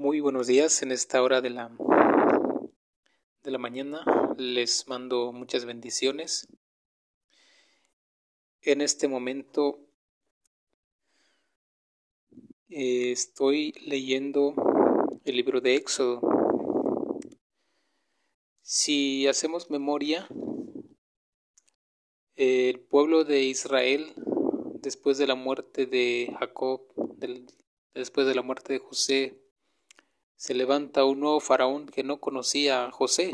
[0.00, 1.70] Muy buenos días en esta hora de la
[3.42, 4.02] de la mañana.
[4.38, 6.48] Les mando muchas bendiciones.
[8.62, 9.78] En este momento
[12.70, 14.54] eh, estoy leyendo
[15.26, 16.22] el libro de Éxodo.
[18.62, 20.26] Si hacemos memoria,
[22.36, 24.14] el pueblo de Israel,
[24.80, 26.86] después de la muerte de Jacob,
[27.92, 29.39] después de la muerte de José,
[30.40, 33.32] se levanta un nuevo faraón que no conocía a José.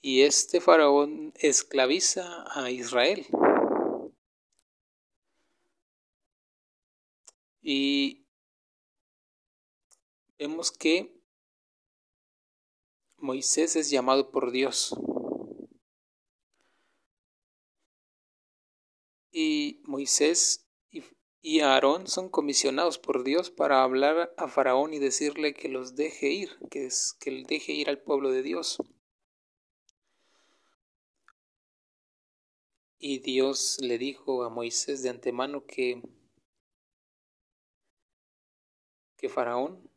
[0.00, 3.26] Y este faraón esclaviza a Israel.
[7.60, 8.24] Y
[10.38, 11.14] vemos que
[13.18, 14.94] Moisés es llamado por Dios.
[19.30, 20.67] Y Moisés
[21.40, 26.30] y Aarón son comisionados por Dios para hablar a Faraón y decirle que los deje
[26.30, 28.78] ir, que, es, que deje ir al pueblo de Dios.
[32.98, 36.02] Y Dios le dijo a Moisés de antemano que,
[39.16, 39.88] que Faraón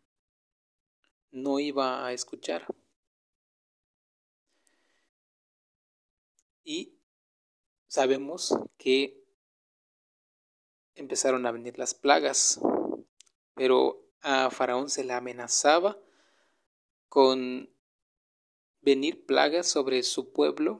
[1.31, 2.67] no iba a escuchar.
[6.63, 6.93] Y
[7.87, 9.20] sabemos que
[10.95, 12.59] empezaron a venir las plagas,
[13.55, 15.97] pero a Faraón se le amenazaba
[17.09, 17.69] con
[18.81, 20.79] venir plagas sobre su pueblo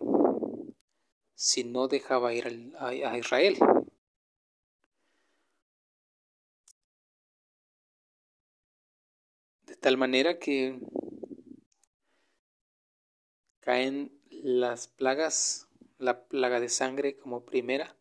[1.36, 3.58] si no dejaba ir a Israel.
[9.66, 10.80] De tal manera que
[13.62, 15.68] caen las plagas,
[15.98, 17.96] la plaga de sangre como primera,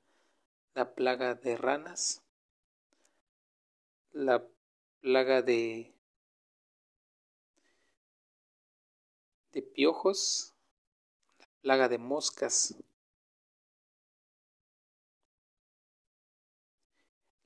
[0.80, 2.22] la plaga de ranas,
[4.12, 4.42] la
[5.02, 5.92] plaga de,
[9.52, 10.54] de piojos,
[11.38, 12.74] la plaga de moscas.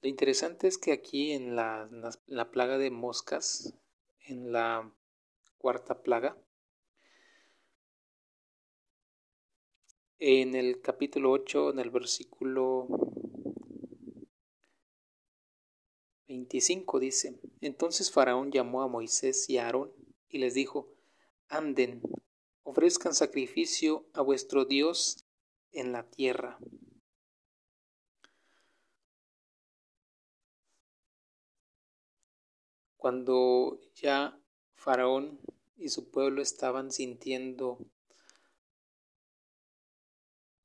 [0.00, 1.88] Lo interesante es que aquí en la,
[2.26, 3.74] la plaga de moscas,
[4.20, 4.92] en la
[5.58, 6.36] cuarta plaga,
[10.20, 12.86] en el capítulo 8, en el versículo
[16.26, 19.92] 25 dice, entonces Faraón llamó a Moisés y a Aarón
[20.28, 20.88] y les dijo,
[21.48, 22.00] anden,
[22.62, 25.24] ofrezcan sacrificio a vuestro Dios
[25.72, 26.58] en la tierra.
[32.96, 34.40] Cuando ya
[34.74, 35.38] Faraón
[35.76, 37.78] y su pueblo estaban sintiendo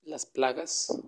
[0.04, 1.02] las plagas,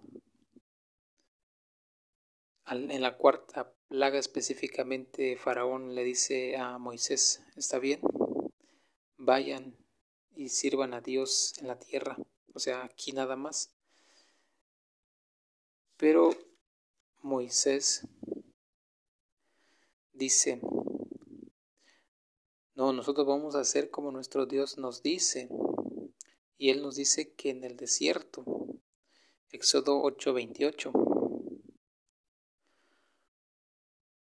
[2.65, 7.99] en la cuarta plaga específicamente, Faraón le dice a Moisés, está bien,
[9.17, 9.75] vayan
[10.33, 12.15] y sirvan a Dios en la tierra,
[12.53, 13.69] o sea, aquí nada más.
[15.97, 16.29] Pero
[17.21, 18.07] Moisés
[20.13, 20.61] dice,
[22.73, 25.49] no, nosotros vamos a hacer como nuestro Dios nos dice.
[26.57, 28.45] Y Él nos dice que en el desierto,
[29.49, 31.10] Éxodo 8:28,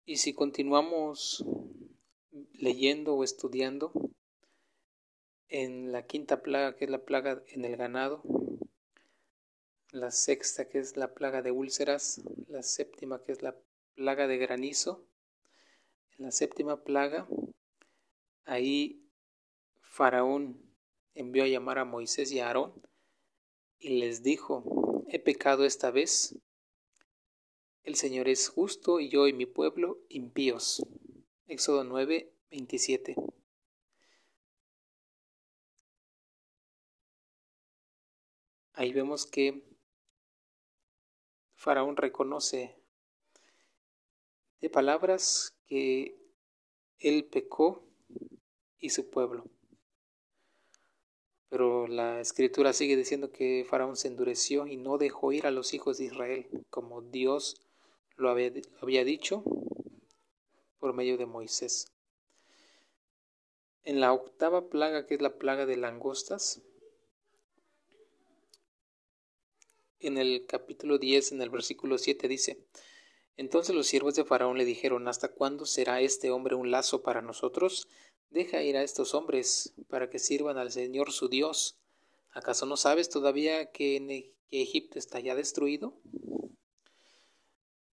[0.09, 1.45] Y si continuamos
[2.53, 3.91] leyendo o estudiando
[5.49, 8.23] en la quinta plaga, que es la plaga en el ganado,
[9.91, 13.57] la sexta, que es la plaga de úlceras, la séptima, que es la
[13.97, 15.05] plaga de granizo,
[16.17, 17.27] en la séptima plaga,
[18.45, 19.03] ahí
[19.81, 20.63] Faraón
[21.15, 22.81] envió a llamar a Moisés y a Aarón
[23.81, 26.39] y les dijo, he pecado esta vez
[27.87, 30.85] el Señor es justo y yo y mi pueblo impíos.
[31.47, 33.15] Éxodo 9, 27.
[38.73, 39.63] Ahí vemos que
[41.55, 42.77] Faraón reconoce
[44.61, 46.19] de palabras que
[46.99, 47.87] él pecó
[48.81, 49.45] y su pueblo.
[51.49, 55.73] Pero la escritura sigue diciendo que Faraón se endureció y no dejó ir a los
[55.73, 57.63] hijos de Israel, como Dios
[58.17, 59.45] lo había, dicho
[60.79, 61.93] por medio de Moisés.
[63.85, 66.63] En la octava plaga, que es la plaga de langostas,
[70.01, 72.67] en el capítulo 10, en el versículo 7 dice,
[73.37, 77.23] entonces los siervos de Faraón le dijeron, ¿hasta cuándo será este hombre un lazo para
[77.23, 77.87] nosotros?
[78.31, 81.79] Deja ir a estos hombres para que sirvan al Señor su Dios.
[82.31, 86.01] ¿Acaso no sabes todavía que, e-, que Egipto está ya destruido?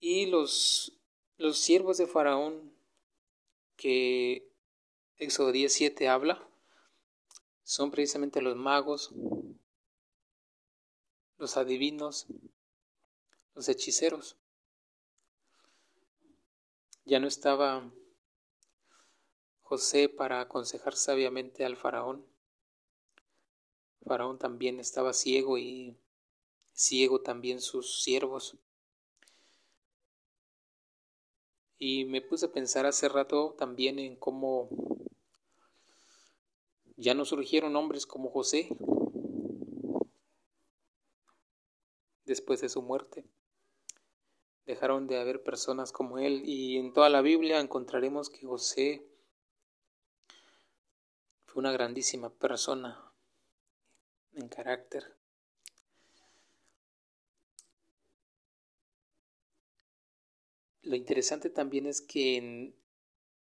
[0.01, 0.93] Y los,
[1.37, 2.73] los siervos de Faraón
[3.77, 4.51] que
[5.19, 6.47] Éxodo 17 habla
[7.63, 9.13] son precisamente los magos,
[11.39, 12.27] los adivinos,
[13.55, 14.37] los hechiceros.
[17.05, 17.91] Ya no estaba
[19.63, 22.27] José para aconsejar sabiamente al faraón.
[24.05, 25.97] Faraón también estaba ciego y
[26.73, 28.57] ciego también sus siervos.
[31.83, 34.69] Y me puse a pensar hace rato también en cómo
[36.97, 38.69] ya no surgieron hombres como José
[42.27, 43.25] después de su muerte.
[44.67, 49.09] Dejaron de haber personas como él y en toda la Biblia encontraremos que José
[51.47, 53.11] fue una grandísima persona
[54.35, 55.20] en carácter.
[60.91, 62.75] Lo interesante también es que en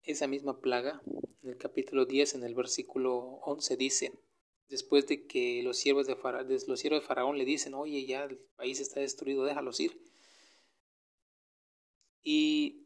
[0.03, 1.01] esa misma plaga
[1.45, 4.13] en el capítulo 10, en el versículo 11 dice,
[4.69, 9.45] después de que los siervos de, Faraón, le dicen, oye, ya el país está destruido,
[9.45, 9.97] déjalos ir.
[12.25, 12.85] Y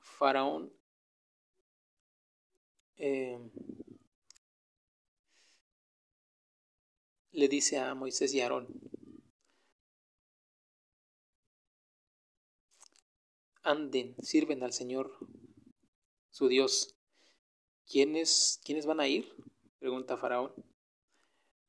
[0.00, 0.72] Faraón
[2.96, 3.38] eh,
[7.32, 8.66] le dice a Moisés y Aarón,
[13.64, 15.18] anden, sirven al Señor
[16.30, 16.94] su Dios.
[17.86, 19.34] ¿Quiénes, ¿Quiénes van a ir?
[19.78, 20.52] pregunta Faraón.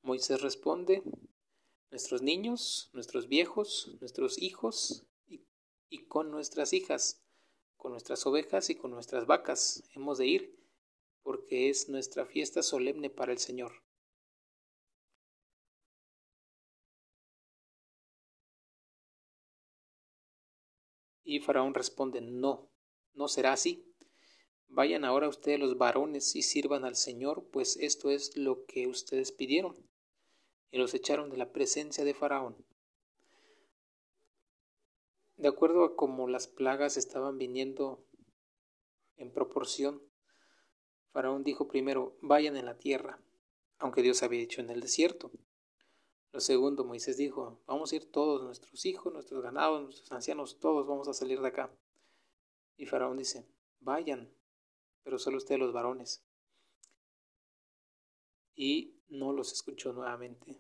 [0.01, 1.03] Moisés responde,
[1.91, 5.41] nuestros niños, nuestros viejos, nuestros hijos y,
[5.89, 7.23] y, con nuestras hijas,
[7.77, 10.59] con nuestras ovejas y con nuestras vacas hemos de ir,
[11.23, 13.84] porque es nuestra fiesta solemne para el Señor.
[21.25, 22.69] Y Faraón responde, no,
[23.13, 23.83] no será así.
[24.67, 29.31] Vayan ahora ustedes los varones y sirvan al Señor, pues esto es lo que ustedes
[29.31, 29.75] pidieron.
[30.69, 32.55] Y los echaron de la presencia de Faraón.
[35.37, 38.05] De acuerdo a cómo las plagas estaban viniendo
[39.17, 40.01] en proporción,
[41.11, 43.19] Faraón dijo primero, vayan en la tierra,
[43.79, 45.31] aunque Dios había dicho en el desierto.
[46.35, 50.85] Lo segundo, Moisés dijo, vamos a ir todos, nuestros hijos, nuestros ganados, nuestros ancianos, todos
[50.85, 51.71] vamos a salir de acá.
[52.75, 53.47] Y Faraón dice,
[53.79, 54.29] vayan,
[55.01, 56.25] pero solo usted los varones.
[58.53, 60.59] Y no los escuchó nuevamente.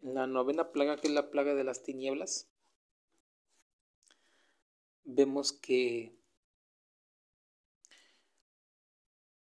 [0.00, 2.48] En la novena plaga, que es la plaga de las tinieblas,
[5.02, 6.16] vemos que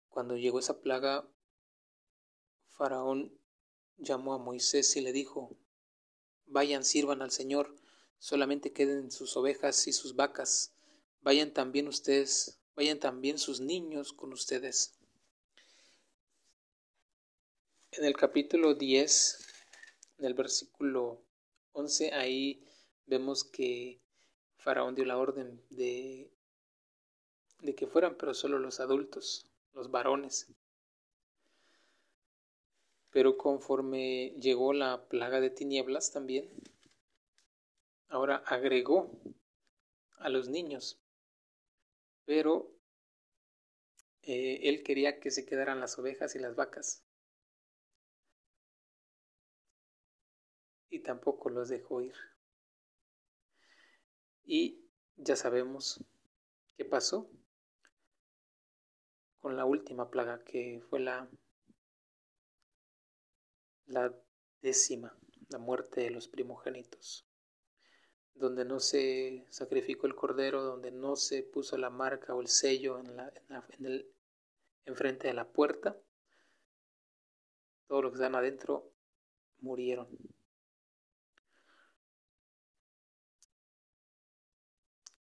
[0.08, 1.28] cuando llegó esa plaga,
[2.70, 3.38] Faraón
[3.98, 5.56] llamó a Moisés y le dijo,
[6.46, 7.74] vayan, sirvan al Señor,
[8.18, 10.72] solamente queden sus ovejas y sus vacas,
[11.22, 14.94] Vayan también ustedes, vayan también sus niños con ustedes.
[17.90, 19.46] En el capítulo 10,
[20.18, 21.20] en el versículo
[21.72, 22.64] 11, ahí
[23.06, 24.00] vemos que
[24.56, 26.30] Faraón dio la orden de,
[27.60, 30.46] de que fueran, pero solo los adultos, los varones.
[33.10, 36.50] Pero conforme llegó la plaga de tinieblas también,
[38.08, 39.10] ahora agregó
[40.18, 41.00] a los niños
[42.28, 42.70] pero
[44.20, 47.02] eh, él quería que se quedaran las ovejas y las vacas.
[50.90, 52.14] Y tampoco los dejó ir.
[54.44, 54.84] Y
[55.16, 56.04] ya sabemos
[56.76, 57.30] qué pasó
[59.38, 61.30] con la última plaga que fue la,
[63.88, 64.14] la
[64.62, 65.18] décima,
[65.48, 67.28] la muerte de los primogénitos
[68.38, 72.98] donde no se sacrificó el cordero, donde no se puso la marca o el sello
[72.98, 73.32] en, la,
[73.78, 74.12] en, el,
[74.84, 75.96] enfrente de la puerta,
[77.86, 78.92] todos los que están adentro
[79.60, 80.08] murieron.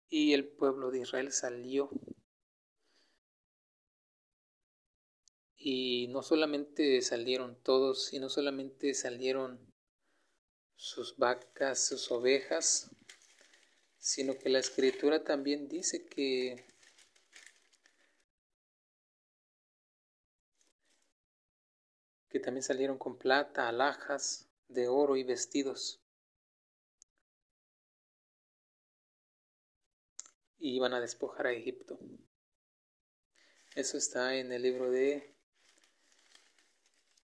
[0.09, 1.91] Y el pueblo de Israel salió.
[5.63, 9.61] Y no solamente salieron todos, y no solamente salieron
[10.75, 12.91] sus vacas, sus ovejas,
[13.99, 16.65] sino que la escritura también dice que
[22.31, 26.01] que también salieron con plata, alhajas de oro y vestidos.
[30.59, 31.99] Y iban a despojar a Egipto.
[33.75, 35.40] Eso está en el libro de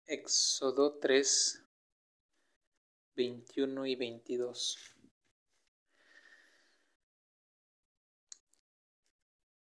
[0.09, 1.65] Éxodo 3,
[3.17, 4.79] 21 y 22.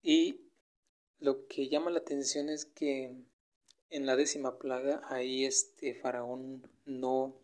[0.03, 0.53] Y
[1.19, 3.17] lo que llama la atención es que
[3.89, 7.37] en la décima plaga ahí este faraón no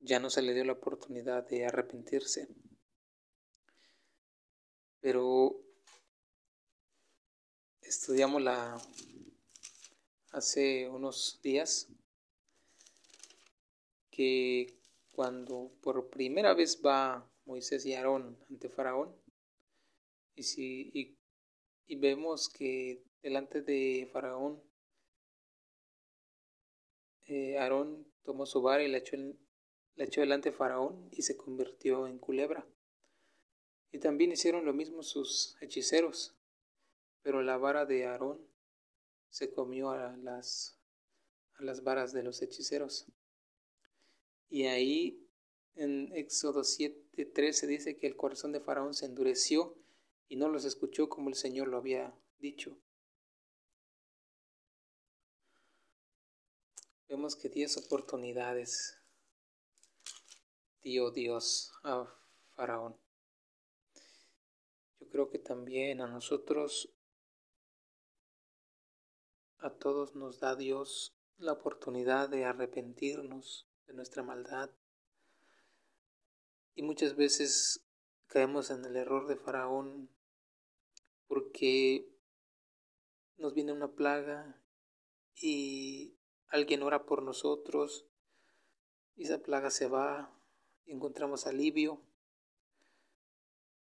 [0.00, 2.48] ya no se le dio la oportunidad de arrepentirse.
[5.00, 5.60] Pero
[7.82, 8.80] estudiamos la
[10.38, 11.88] hace unos días
[14.08, 14.78] que
[15.10, 19.14] cuando por primera vez va Moisés y Aarón ante Faraón
[20.36, 21.18] y, si,
[21.88, 24.62] y, vemos que delante de Faraón
[27.26, 29.16] eh, Aarón tomó su vara y la echó,
[29.96, 32.64] la echó delante de Faraón y se convirtió en culebra.
[33.90, 36.36] Y también hicieron lo mismo sus hechiceros,
[37.22, 38.47] pero la vara de Aarón
[39.30, 40.78] se comió a las,
[41.54, 43.06] a las varas de los hechiceros.
[44.48, 45.28] Y ahí
[45.74, 49.76] en Éxodo 7:13 dice que el corazón de Faraón se endureció
[50.28, 52.76] y no los escuchó como el Señor lo había dicho.
[57.08, 58.98] Vemos que diez oportunidades
[60.82, 62.06] dio Dios a
[62.54, 62.96] Faraón.
[65.00, 66.90] Yo creo que también a nosotros,
[69.60, 74.70] a todos nos da Dios la oportunidad de arrepentirnos de nuestra maldad.
[76.74, 77.84] Y muchas veces
[78.26, 80.10] caemos en el error de Faraón
[81.26, 82.08] porque
[83.36, 84.62] nos viene una plaga
[85.34, 86.16] y
[86.48, 88.06] alguien ora por nosotros
[89.16, 90.32] y esa plaga se va
[90.84, 92.00] y encontramos alivio.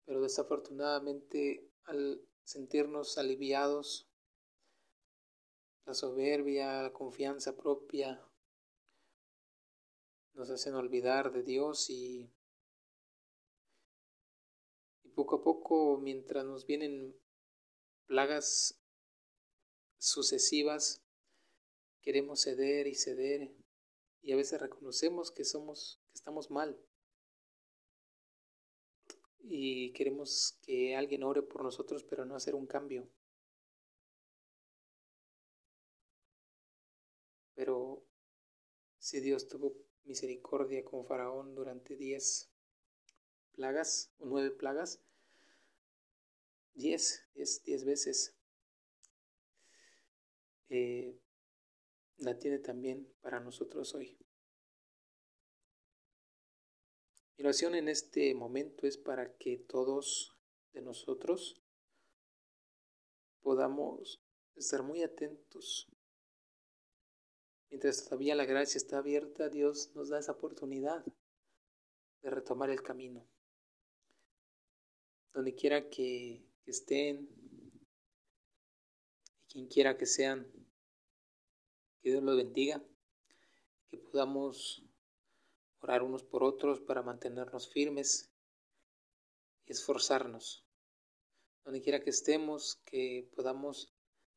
[0.05, 4.12] Pero desafortunadamente al sentirnos aliviados,
[5.85, 8.21] la soberbia, la confianza propia,
[10.33, 12.31] nos hacen olvidar de Dios y,
[15.03, 17.15] y poco a poco, mientras nos vienen
[18.05, 18.79] plagas
[19.97, 21.03] sucesivas,
[22.01, 23.55] queremos ceder y ceder
[24.21, 26.77] y a veces reconocemos que somos que estamos mal
[29.39, 33.09] y queremos que alguien ore por nosotros pero no hacer un cambio.
[37.55, 38.05] Pero
[38.97, 42.49] si Dios tuvo misericordia con Faraón durante diez
[43.53, 45.01] plagas o nueve plagas,
[46.73, 48.35] diez, diez, diez veces,
[50.69, 51.19] eh,
[52.17, 54.17] la tiene también para nosotros hoy.
[57.37, 60.35] Mi oración en este momento es para que todos
[60.71, 61.61] de nosotros
[63.41, 64.23] podamos
[64.55, 65.92] estar muy atentos.
[67.73, 71.03] Mientras todavía la gracia está abierta, Dios nos da esa oportunidad
[72.21, 73.27] de retomar el camino.
[75.33, 77.87] Donde quiera que, estén y
[79.51, 80.43] quien quiera que sean,
[82.03, 82.79] que Dios los bendiga,
[83.89, 84.83] que podamos
[85.79, 88.31] orar unos por otros para mantenernos firmes
[89.65, 90.63] y esforzarnos.
[91.65, 93.91] Donde quiera que estemos, que podamos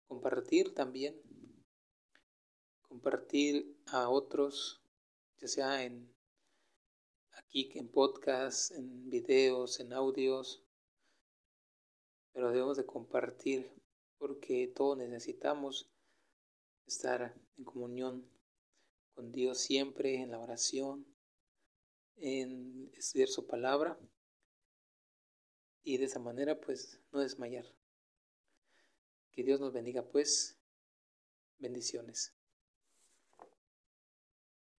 [0.07, 1.21] compartir también,
[2.88, 4.83] compartir a otros,
[5.38, 6.14] ya sea en
[7.33, 10.62] aquí en podcast, en videos, en audios,
[12.33, 13.71] pero debemos de compartir
[14.19, 15.90] porque todos necesitamos
[16.87, 18.28] estar en comunión
[19.14, 21.07] con Dios siempre, en la oración,
[22.16, 23.99] en estudiar su palabra
[25.83, 27.64] y de esa manera pues no desmayar.
[29.31, 30.59] Que Dios nos bendiga pues.
[31.59, 32.36] Bendiciones.